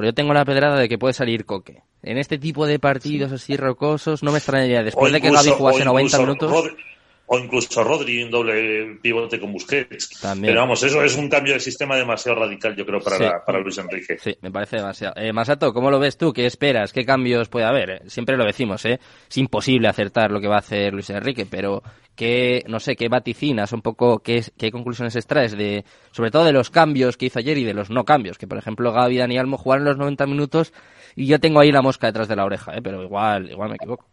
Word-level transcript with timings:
pero 0.00 0.12
yo 0.12 0.14
tengo 0.14 0.32
la 0.32 0.46
pedrada 0.46 0.78
de 0.78 0.88
que 0.88 0.96
puede 0.96 1.12
salir 1.12 1.44
Coque. 1.44 1.82
En 2.02 2.16
este 2.16 2.38
tipo 2.38 2.66
de 2.66 2.78
partidos 2.78 3.32
así 3.32 3.58
rocosos, 3.58 4.22
no 4.22 4.32
me 4.32 4.38
extrañaría. 4.38 4.82
Después 4.82 5.12
de 5.12 5.20
que 5.20 5.30
Gaby 5.30 5.50
jugase 5.50 5.84
90 5.84 6.18
minutos 6.20 6.50
o 7.32 7.38
incluso 7.38 7.84
Rodri 7.84 8.24
un 8.24 8.30
doble 8.30 8.98
pivote 9.00 9.38
con 9.38 9.52
Busquets. 9.52 10.20
Pero 10.40 10.60
vamos, 10.62 10.82
eso 10.82 11.00
es 11.04 11.16
un 11.16 11.28
cambio 11.28 11.54
de 11.54 11.60
sistema 11.60 11.94
demasiado 11.94 12.40
radical, 12.40 12.74
yo 12.74 12.84
creo, 12.84 12.98
para, 12.98 13.44
para 13.44 13.60
Luis 13.60 13.78
Enrique. 13.78 14.18
Sí, 14.18 14.36
me 14.40 14.50
parece 14.50 14.78
demasiado. 14.78 15.14
Eh, 15.16 15.32
Masato, 15.32 15.72
¿cómo 15.72 15.92
lo 15.92 16.00
ves 16.00 16.18
tú? 16.18 16.32
¿Qué 16.32 16.44
esperas? 16.44 16.92
¿Qué 16.92 17.04
cambios 17.04 17.48
puede 17.48 17.66
haber? 17.66 17.90
Eh, 17.90 18.02
siempre 18.08 18.36
lo 18.36 18.44
decimos, 18.44 18.84
¿eh? 18.84 18.98
Es 19.28 19.38
imposible 19.38 19.86
acertar 19.86 20.32
lo 20.32 20.40
que 20.40 20.48
va 20.48 20.56
a 20.56 20.58
hacer 20.58 20.92
Luis 20.92 21.08
Enrique, 21.10 21.46
pero 21.48 21.84
¿qué, 22.16 22.64
no 22.66 22.80
sé, 22.80 22.96
qué 22.96 23.08
vaticinas, 23.08 23.72
un 23.72 23.82
poco, 23.82 24.18
qué, 24.18 24.42
qué 24.58 24.72
conclusiones 24.72 25.14
extraes 25.14 25.56
de, 25.56 25.84
sobre 26.10 26.32
todo 26.32 26.44
de 26.44 26.52
los 26.52 26.70
cambios 26.70 27.16
que 27.16 27.26
hizo 27.26 27.38
ayer 27.38 27.58
y 27.58 27.64
de 27.64 27.74
los 27.74 27.90
no 27.90 28.04
cambios? 28.04 28.38
Que, 28.38 28.48
por 28.48 28.58
ejemplo, 28.58 28.92
Gaby 28.92 29.18
Dani 29.18 29.38
Almo 29.38 29.56
jugaron 29.56 29.84
los 29.84 29.96
90 29.96 30.26
minutos 30.26 30.72
y 31.14 31.26
yo 31.26 31.38
tengo 31.38 31.60
ahí 31.60 31.70
la 31.70 31.80
mosca 31.80 32.08
detrás 32.08 32.26
de 32.26 32.34
la 32.34 32.44
oreja, 32.44 32.74
¿eh? 32.74 32.80
Pero 32.82 33.04
igual, 33.04 33.52
igual 33.52 33.68
me 33.68 33.76
equivoco 33.76 34.04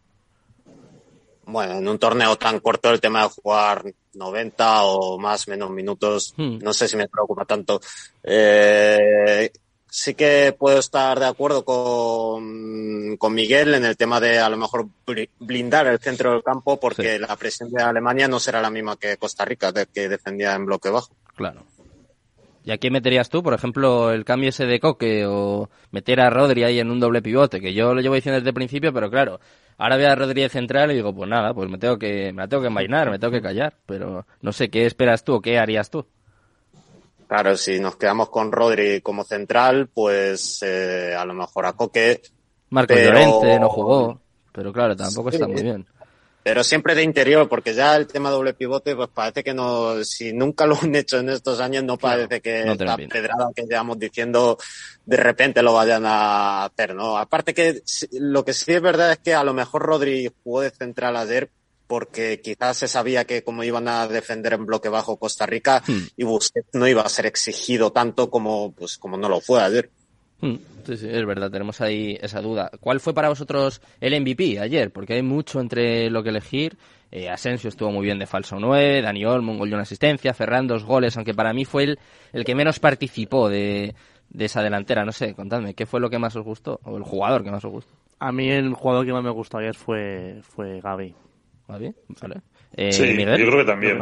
bueno, 1.48 1.78
en 1.78 1.88
un 1.88 1.98
torneo 1.98 2.36
tan 2.36 2.60
corto 2.60 2.90
el 2.90 3.00
tema 3.00 3.22
de 3.22 3.30
jugar 3.30 3.84
90 4.14 4.82
o 4.84 5.18
más 5.18 5.48
menos 5.48 5.70
minutos, 5.70 6.34
hmm. 6.36 6.58
no 6.58 6.72
sé 6.72 6.88
si 6.88 6.96
me 6.96 7.08
preocupa 7.08 7.44
tanto. 7.44 7.80
Eh, 8.22 9.50
sí 9.90 10.14
que 10.14 10.54
puedo 10.58 10.78
estar 10.78 11.18
de 11.18 11.26
acuerdo 11.26 11.64
con, 11.64 13.16
con, 13.16 13.34
Miguel 13.34 13.74
en 13.74 13.86
el 13.86 13.96
tema 13.96 14.20
de 14.20 14.38
a 14.38 14.48
lo 14.50 14.58
mejor 14.58 14.88
blindar 15.38 15.86
el 15.86 15.98
centro 15.98 16.32
del 16.32 16.42
campo 16.42 16.78
porque 16.78 17.18
la 17.18 17.34
presión 17.36 17.70
de 17.70 17.82
Alemania 17.82 18.28
no 18.28 18.38
será 18.38 18.60
la 18.60 18.70
misma 18.70 18.96
que 18.96 19.16
Costa 19.16 19.46
Rica, 19.46 19.72
de, 19.72 19.86
que 19.86 20.08
defendía 20.08 20.54
en 20.54 20.66
bloque 20.66 20.90
bajo. 20.90 21.16
Claro. 21.34 21.64
¿Y 22.68 22.70
a 22.70 22.76
quién 22.76 22.92
meterías 22.92 23.30
tú? 23.30 23.42
Por 23.42 23.54
ejemplo, 23.54 24.12
el 24.12 24.26
cambio 24.26 24.50
ese 24.50 24.66
de 24.66 24.78
Coque 24.78 25.24
o 25.24 25.70
meter 25.90 26.20
a 26.20 26.28
Rodri 26.28 26.64
ahí 26.64 26.78
en 26.78 26.90
un 26.90 27.00
doble 27.00 27.22
pivote, 27.22 27.62
que 27.62 27.72
yo 27.72 27.94
lo 27.94 28.02
llevo 28.02 28.14
diciendo 28.14 28.38
desde 28.38 28.50
el 28.50 28.54
principio, 28.54 28.92
pero 28.92 29.10
claro, 29.10 29.40
Ahora 29.78 29.96
veo 29.96 30.10
a 30.10 30.14
Rodríguez 30.16 30.52
central 30.52 30.90
y 30.90 30.96
digo, 30.96 31.14
pues 31.14 31.30
nada, 31.30 31.54
pues 31.54 31.70
me 31.70 31.78
tengo 31.78 31.98
que, 31.98 32.30
me 32.32 32.42
la 32.42 32.48
tengo 32.48 32.60
que 32.62 32.66
envainar, 32.66 33.10
me 33.10 33.18
tengo 33.18 33.32
que 33.32 33.40
callar. 33.40 33.74
Pero 33.86 34.26
no 34.42 34.52
sé, 34.52 34.68
¿qué 34.68 34.84
esperas 34.84 35.24
tú 35.24 35.36
o 35.36 35.40
qué 35.40 35.58
harías 35.58 35.88
tú? 35.88 36.04
Claro, 37.26 37.56
si 37.56 37.78
nos 37.80 37.96
quedamos 37.96 38.28
con 38.28 38.52
Rodri 38.52 39.00
como 39.00 39.24
central, 39.24 39.88
pues 39.94 40.62
eh, 40.62 41.14
a 41.16 41.24
lo 41.24 41.32
mejor 41.32 41.64
a 41.64 41.72
Coque. 41.72 42.20
Marco 42.68 42.92
Llorente 42.92 43.58
no 43.60 43.70
jugó, 43.70 44.20
pero 44.52 44.74
claro, 44.74 44.94
tampoco 44.94 45.30
está 45.30 45.46
muy 45.46 45.62
bien 45.62 45.86
pero 46.48 46.64
siempre 46.64 46.94
de 46.94 47.02
interior, 47.02 47.46
porque 47.46 47.74
ya 47.74 47.94
el 47.94 48.06
tema 48.06 48.30
doble 48.30 48.54
pivote, 48.54 48.96
pues 48.96 49.10
parece 49.12 49.44
que 49.44 49.52
no, 49.52 50.02
si 50.02 50.32
nunca 50.32 50.64
lo 50.64 50.78
han 50.80 50.94
hecho 50.94 51.18
en 51.18 51.28
estos 51.28 51.60
años, 51.60 51.84
no 51.84 51.98
parece 51.98 52.40
que 52.40 52.64
la 52.64 52.96
pedrada 52.96 53.50
que 53.54 53.64
llevamos 53.64 53.98
diciendo 53.98 54.56
de 55.04 55.16
repente 55.18 55.62
lo 55.62 55.74
vayan 55.74 56.04
a 56.06 56.64
hacer, 56.64 56.94
¿no? 56.94 57.18
Aparte 57.18 57.52
que 57.52 57.82
lo 58.12 58.46
que 58.46 58.54
sí 58.54 58.72
es 58.72 58.80
verdad 58.80 59.12
es 59.12 59.18
que 59.18 59.34
a 59.34 59.44
lo 59.44 59.52
mejor 59.52 59.82
Rodri 59.82 60.32
jugó 60.42 60.62
de 60.62 60.70
central 60.70 61.18
ayer 61.18 61.50
porque 61.86 62.40
quizás 62.40 62.78
se 62.78 62.88
sabía 62.88 63.26
que 63.26 63.44
como 63.44 63.62
iban 63.62 63.86
a 63.86 64.08
defender 64.08 64.54
en 64.54 64.64
bloque 64.64 64.88
bajo 64.88 65.18
Costa 65.18 65.44
Rica 65.44 65.82
hmm. 65.86 65.98
y 66.16 66.24
Busquets 66.24 66.70
no 66.72 66.88
iba 66.88 67.02
a 67.02 67.10
ser 67.10 67.26
exigido 67.26 67.92
tanto 67.92 68.30
como, 68.30 68.72
pues, 68.72 68.96
como 68.96 69.18
no 69.18 69.28
lo 69.28 69.42
fue 69.42 69.62
ayer. 69.62 69.90
Hmm. 70.40 70.56
Sí, 70.84 70.96
sí, 70.96 71.08
es 71.10 71.26
verdad, 71.26 71.50
tenemos 71.50 71.80
ahí 71.80 72.16
esa 72.20 72.40
duda. 72.40 72.70
¿Cuál 72.80 73.00
fue 73.00 73.12
para 73.12 73.28
vosotros 73.28 73.82
el 74.00 74.18
MVP 74.20 74.58
ayer? 74.58 74.90
Porque 74.90 75.14
hay 75.14 75.22
mucho 75.22 75.60
entre 75.60 76.08
lo 76.10 76.22
que 76.22 76.30
elegir. 76.30 76.78
Eh, 77.10 77.28
Asensio 77.28 77.68
estuvo 77.68 77.90
muy 77.90 78.04
bien 78.04 78.18
de 78.18 78.26
falso 78.26 78.56
9, 78.58 79.02
Dani 79.02 79.24
Olmo 79.24 79.52
un 79.52 79.58
gol 79.58 79.70
y 79.70 79.72
una 79.72 79.82
asistencia, 79.82 80.34
Ferran 80.34 80.66
dos 80.66 80.84
goles, 80.84 81.16
aunque 81.16 81.34
para 81.34 81.52
mí 81.54 81.64
fue 81.64 81.84
el, 81.84 81.98
el 82.32 82.44
que 82.44 82.54
menos 82.54 82.78
participó 82.80 83.48
de, 83.48 83.94
de 84.28 84.44
esa 84.44 84.62
delantera. 84.62 85.04
No 85.04 85.12
sé, 85.12 85.34
contadme, 85.34 85.74
¿qué 85.74 85.86
fue 85.86 86.00
lo 86.00 86.10
que 86.10 86.18
más 86.18 86.36
os 86.36 86.44
gustó? 86.44 86.80
¿O 86.84 86.96
el 86.96 87.02
jugador 87.02 87.44
que 87.44 87.50
más 87.50 87.64
os 87.64 87.72
gustó? 87.72 87.92
A 88.18 88.32
mí 88.32 88.50
el 88.50 88.74
jugador 88.74 89.06
que 89.06 89.12
más 89.12 89.22
me 89.22 89.30
gustó 89.30 89.58
ayer 89.58 89.74
fue, 89.74 90.40
fue 90.42 90.80
Gaby. 90.80 91.14
¿Gaby? 91.68 91.94
Vale. 92.20 92.40
Eh, 92.76 92.92
sí, 92.92 93.16
yo 93.16 93.24
creo 93.24 93.58
que 93.58 93.64
también. 93.64 93.98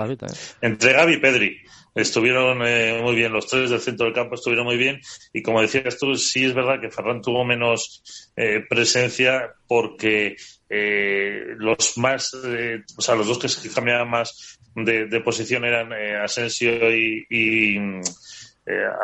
Entre 0.60 0.92
Gaby 0.92 1.14
y 1.14 1.16
Pedri. 1.18 1.58
Estuvieron 1.94 2.60
eh, 2.66 3.00
muy 3.02 3.14
bien, 3.14 3.32
los 3.32 3.46
tres 3.46 3.70
del 3.70 3.80
centro 3.80 4.04
del 4.04 4.14
campo 4.14 4.34
estuvieron 4.34 4.66
muy 4.66 4.76
bien 4.76 5.00
y 5.32 5.42
como 5.42 5.62
decías 5.62 5.98
tú, 5.98 6.14
sí 6.14 6.44
es 6.44 6.52
verdad 6.52 6.78
que 6.78 6.90
Ferran 6.90 7.22
tuvo 7.22 7.42
menos 7.42 8.30
eh, 8.36 8.62
presencia 8.68 9.54
porque 9.66 10.36
los 10.68 11.96
más, 11.96 12.34
o 12.34 13.00
sea, 13.00 13.14
los 13.14 13.26
dos 13.26 13.38
que 13.38 13.70
cambiaban 13.70 14.10
más 14.10 14.58
de, 14.74 15.20
posición 15.20 15.64
eran 15.64 15.90
Asensio 16.22 16.94
y, 16.94 18.02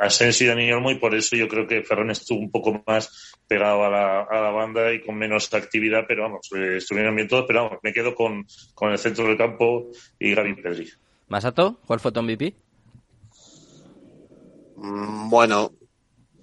Asensio 0.00 0.46
y 0.46 0.48
Dani 0.48 0.72
Olmo 0.72 0.90
y 0.90 0.96
por 0.96 1.14
eso 1.14 1.36
yo 1.36 1.46
creo 1.46 1.66
que 1.66 1.82
Ferran 1.82 2.10
estuvo 2.10 2.40
un 2.40 2.50
poco 2.50 2.82
más 2.86 3.34
pegado 3.46 3.84
a 3.84 3.90
la, 3.90 4.22
a 4.22 4.40
la 4.40 4.50
banda 4.50 4.92
y 4.92 5.00
con 5.00 5.16
menos 5.16 5.52
actividad, 5.54 6.04
pero 6.08 6.24
vamos, 6.24 6.48
estuvieron 6.52 7.14
bien 7.14 7.28
todos, 7.28 7.44
pero 7.46 7.64
vamos, 7.64 7.78
me 7.82 7.92
quedo 7.92 8.14
con, 8.14 8.44
con 8.74 8.90
el 8.90 8.98
centro 8.98 9.26
del 9.26 9.38
campo 9.38 9.90
y 10.18 10.34
Gaby 10.34 10.54
Pedri. 10.54 10.90
Masato, 11.28 11.78
¿cuál 11.86 12.00
fue 12.00 12.12
tu 12.12 12.22
MVP? 12.22 12.54
Mm, 14.76 15.30
bueno, 15.30 15.70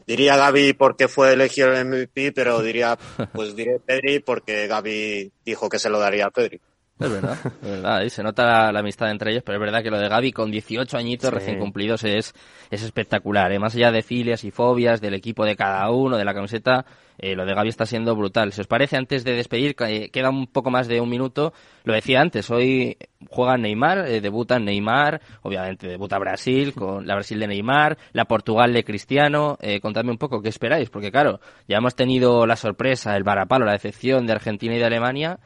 diría 0.07 0.37
Gaby 0.37 0.73
porque 0.73 1.07
fue 1.07 1.33
elegido 1.33 1.73
el 1.73 1.85
MVP, 1.85 2.31
pero 2.31 2.61
diría, 2.61 2.97
pues 3.33 3.55
diré 3.55 3.79
Pedri 3.79 4.19
porque 4.19 4.67
Gaby 4.67 5.31
dijo 5.45 5.67
que 5.67 5.79
se 5.79 5.89
lo 5.89 5.99
daría 5.99 6.27
a 6.27 6.31
Pedri. 6.31 6.61
Es 6.99 7.09
verdad, 7.09 7.37
es 7.61 7.69
verdad. 7.69 8.01
Y 8.03 8.09
se 8.09 8.23
nota 8.23 8.71
la, 8.71 8.79
amistad 8.79 9.09
entre 9.09 9.31
ellos, 9.31 9.43
pero 9.45 9.57
es 9.57 9.61
verdad 9.61 9.81
que 9.81 9.89
lo 9.89 9.97
de 9.97 10.09
Gaby 10.09 10.31
con 10.31 10.51
18 10.51 10.97
añitos 10.97 11.33
recién 11.33 11.59
cumplidos 11.59 12.03
es, 12.03 12.33
es 12.69 12.83
espectacular. 12.83 13.51
¿eh? 13.51 13.59
Más 13.59 13.75
allá 13.75 13.91
de 13.91 14.01
filias 14.01 14.43
y 14.43 14.51
fobias, 14.51 14.99
del 14.99 15.13
equipo 15.13 15.45
de 15.45 15.55
cada 15.55 15.89
uno, 15.89 16.17
de 16.17 16.25
la 16.25 16.33
camiseta, 16.33 16.85
eh, 17.21 17.35
lo 17.35 17.45
de 17.45 17.53
Gaby 17.53 17.69
está 17.69 17.85
siendo 17.85 18.15
brutal. 18.15 18.53
Si 18.53 18.61
os 18.61 18.67
parece, 18.67 18.95
antes 18.95 19.23
de 19.25 19.33
despedir, 19.33 19.75
eh, 19.79 20.09
queda 20.09 20.29
un 20.29 20.47
poco 20.47 20.71
más 20.71 20.87
de 20.87 21.01
un 21.01 21.09
minuto. 21.09 21.53
Lo 21.83 21.93
decía 21.93 22.21
antes, 22.21 22.49
hoy 22.49 22.97
juega 23.29 23.57
Neymar, 23.57 24.07
eh, 24.07 24.21
debuta 24.21 24.57
Neymar, 24.57 25.21
obviamente 25.41 25.87
debuta 25.87 26.17
Brasil, 26.17 26.73
con 26.75 27.05
la 27.05 27.15
Brasil 27.15 27.39
de 27.39 27.47
Neymar, 27.47 27.97
la 28.13 28.25
Portugal 28.25 28.71
de 28.73 28.85
Cristiano. 28.85 29.57
Eh, 29.61 29.81
contadme 29.81 30.11
un 30.11 30.17
poco 30.17 30.41
qué 30.41 30.49
esperáis, 30.49 30.89
porque 30.89 31.11
claro, 31.11 31.41
ya 31.67 31.77
hemos 31.77 31.95
tenido 31.95 32.45
la 32.45 32.55
sorpresa, 32.55 33.17
el 33.17 33.23
varapalo, 33.23 33.65
la 33.65 33.73
decepción 33.73 34.25
de 34.25 34.33
Argentina 34.33 34.75
y 34.75 34.79
de 34.79 34.85
Alemania 34.85 35.39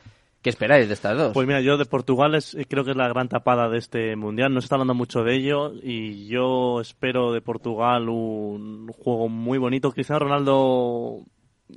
¿Qué 0.43 0.49
esperáis 0.49 0.89
de 0.89 0.93
estas 0.93 1.17
dos? 1.17 1.31
Pues 1.33 1.47
mira, 1.47 1.61
yo 1.61 1.77
de 1.77 1.85
Portugal 1.85 2.35
es, 2.35 2.57
creo 2.67 2.83
que 2.83 2.91
es 2.91 2.97
la 2.97 3.07
gran 3.07 3.29
tapada 3.29 3.69
de 3.69 3.77
este 3.77 4.17
mundial. 4.17 4.53
No 4.53 4.59
se 4.59 4.65
está 4.65 4.75
hablando 4.75 4.93
mucho 4.93 5.23
de 5.23 5.35
ello 5.35 5.71
y 5.81 6.27
yo 6.27 6.81
espero 6.81 7.31
de 7.31 7.39
Portugal 7.39 8.09
un 8.09 8.89
juego 8.89 9.29
muy 9.29 9.57
bonito. 9.57 9.93
Cristiano 9.93 10.19
Ronaldo 10.19 11.21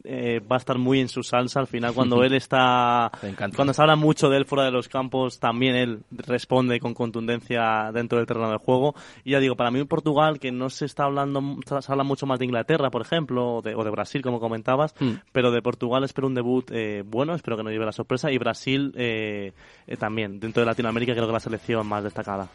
eh, 0.05 0.41
va 0.41 0.57
a 0.57 0.59
estar 0.59 0.79
muy 0.79 1.01
en 1.01 1.09
su 1.09 1.23
salsa 1.23 1.61
al 1.61 1.67
final 1.67 1.95
cuando 1.95 2.23
él 2.25 2.35
está 2.35 3.11
cuando 3.55 3.73
se 3.73 3.81
habla 3.81 3.97
mucho 3.97 4.29
de 4.29 4.39
él 4.39 4.45
fuera 4.45 4.65
de 4.65 4.71
los 4.71 4.89
campos 4.89 5.39
también 5.39 5.77
él 5.77 6.03
responde 6.11 6.81
con 6.81 6.95
contundencia 6.95 7.91
dentro 7.93 8.19
del 8.19 8.27
terreno 8.27 8.51
del 8.51 8.59
juego 8.59 8.95
y 9.25 9.33
ya 9.33 9.41
digo 9.41 9.57
para 9.57 9.71
mí 9.71 9.81
en 9.81 9.87
Portugal 9.87 10.39
que 10.39 10.53
no 10.53 10.71
se 10.71 10.87
está 10.87 11.05
hablando 11.05 11.41
se 11.65 11.93
habla 11.93 12.05
mucho 12.05 12.27
más 12.27 12.39
de 12.39 12.47
Inglaterra 12.47 12.91
por 12.91 13.03
ejemplo 13.03 13.57
o 13.57 13.63
de, 13.63 13.75
Brasil 13.91 14.23
como 14.23 14.41
comentabas 14.41 14.95
hmm. 14.99 15.13
pero 15.33 15.51
de 15.51 15.63
Portugal 15.63 16.05
espero 16.05 16.27
un 16.27 16.35
debut 16.35 16.69
eh, 16.73 17.03
bueno 17.07 17.35
espero 17.35 17.57
que 17.57 17.63
no 17.63 17.71
lleve 17.71 17.87
la 17.87 17.93
sorpresa 17.93 18.31
y 18.31 18.39
Brasil 18.39 18.93
eh, 18.97 19.53
también 19.99 20.41
dentro 20.41 20.61
de 20.61 20.67
Latinoamérica 20.67 21.15
creo 21.15 21.27
que 21.27 21.33
la 21.33 21.41
selección 21.41 21.87
más 21.87 22.03
destacada 22.03 22.49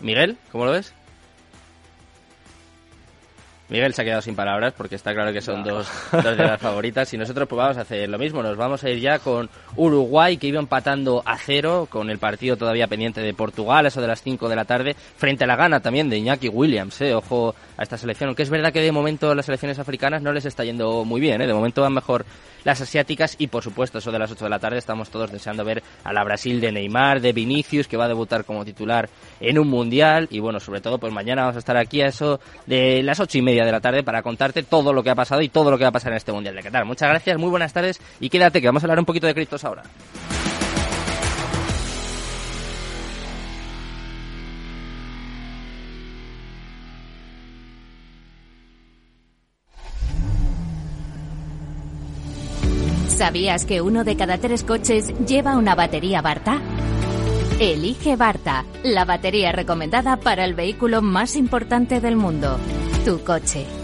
Miguel 0.00 0.36
¿cómo 0.50 0.66
lo 0.66 0.72
ves? 0.72 0.94
Miguel 3.72 3.94
se 3.94 4.02
ha 4.02 4.04
quedado 4.04 4.20
sin 4.20 4.36
palabras 4.36 4.74
porque 4.76 4.96
está 4.96 5.14
claro 5.14 5.32
que 5.32 5.40
son 5.40 5.64
dos, 5.64 5.90
de 6.12 6.36
las 6.36 6.60
favoritas. 6.60 7.10
Y 7.14 7.16
nosotros 7.16 7.48
pues 7.48 7.56
vamos 7.56 7.78
a 7.78 7.80
hacer 7.80 8.06
lo 8.06 8.18
mismo, 8.18 8.42
nos 8.42 8.54
vamos 8.54 8.84
a 8.84 8.90
ir 8.90 9.00
ya 9.00 9.18
con 9.18 9.48
Uruguay 9.76 10.36
que 10.36 10.48
iba 10.48 10.60
empatando 10.60 11.22
a 11.24 11.38
cero 11.38 11.88
con 11.88 12.10
el 12.10 12.18
partido 12.18 12.58
todavía 12.58 12.86
pendiente 12.86 13.22
de 13.22 13.32
Portugal, 13.32 13.86
eso 13.86 14.02
de 14.02 14.08
las 14.08 14.20
5 14.20 14.50
de 14.50 14.56
la 14.56 14.66
tarde, 14.66 14.94
frente 15.16 15.44
a 15.44 15.46
la 15.46 15.56
gana 15.56 15.80
también 15.80 16.10
de 16.10 16.18
Iñaki 16.18 16.50
Williams, 16.50 17.00
eh, 17.00 17.14
ojo 17.14 17.54
a 17.78 17.82
esta 17.82 17.96
selección, 17.96 18.28
aunque 18.28 18.42
es 18.42 18.50
verdad 18.50 18.74
que 18.74 18.82
de 18.82 18.92
momento 18.92 19.34
las 19.34 19.46
selecciones 19.46 19.78
africanas 19.78 20.20
no 20.20 20.32
les 20.32 20.44
está 20.44 20.64
yendo 20.64 21.06
muy 21.06 21.22
bien, 21.22 21.40
eh, 21.40 21.46
de 21.46 21.54
momento 21.54 21.80
van 21.80 21.94
mejor 21.94 22.26
las 22.64 22.80
asiáticas 22.80 23.36
y 23.38 23.48
por 23.48 23.62
supuesto 23.62 23.98
eso 23.98 24.12
de 24.12 24.18
las 24.18 24.30
8 24.30 24.44
de 24.44 24.50
la 24.50 24.58
tarde 24.58 24.78
estamos 24.78 25.10
todos 25.10 25.32
deseando 25.32 25.64
ver 25.64 25.82
a 26.04 26.12
la 26.12 26.24
Brasil 26.24 26.60
de 26.60 26.72
Neymar, 26.72 27.20
de 27.20 27.32
Vinicius 27.32 27.88
que 27.88 27.96
va 27.96 28.04
a 28.04 28.08
debutar 28.08 28.44
como 28.44 28.64
titular 28.64 29.08
en 29.40 29.58
un 29.58 29.68
mundial. 29.68 30.28
Y 30.30 30.40
bueno, 30.40 30.60
sobre 30.60 30.80
todo 30.80 30.98
pues 30.98 31.12
mañana 31.12 31.42
vamos 31.42 31.56
a 31.56 31.60
estar 31.60 31.76
aquí 31.76 32.02
a 32.02 32.06
eso 32.06 32.40
de 32.66 33.02
las 33.02 33.20
ocho 33.20 33.38
y 33.38 33.42
de 33.64 33.72
la 33.72 33.80
tarde 33.80 34.02
para 34.02 34.22
contarte 34.22 34.62
todo 34.62 34.92
lo 34.92 35.02
que 35.02 35.10
ha 35.10 35.14
pasado 35.14 35.42
y 35.42 35.48
todo 35.48 35.70
lo 35.70 35.78
que 35.78 35.84
va 35.84 35.88
a 35.88 35.92
pasar 35.92 36.12
en 36.12 36.16
este 36.16 36.32
mundial 36.32 36.54
de 36.54 36.62
Qatar. 36.62 36.84
Muchas 36.84 37.08
gracias, 37.08 37.38
muy 37.38 37.50
buenas 37.50 37.72
tardes 37.72 38.00
y 38.20 38.28
quédate 38.28 38.60
que 38.60 38.68
vamos 38.68 38.82
a 38.82 38.86
hablar 38.86 38.98
un 38.98 39.06
poquito 39.06 39.26
de 39.26 39.34
criptos 39.34 39.64
ahora. 39.64 39.82
¿Sabías 53.22 53.66
que 53.66 53.80
uno 53.80 54.02
de 54.02 54.16
cada 54.16 54.38
tres 54.38 54.64
coches 54.64 55.12
lleva 55.28 55.56
una 55.56 55.76
batería 55.76 56.22
Barta? 56.22 56.60
Elige 57.60 58.16
Barta, 58.16 58.64
la 58.82 59.04
batería 59.04 59.52
recomendada 59.52 60.16
para 60.16 60.44
el 60.44 60.54
vehículo 60.54 61.02
más 61.02 61.36
importante 61.36 62.00
del 62.00 62.16
mundo, 62.16 62.58
tu 63.04 63.18
coche. 63.18 63.81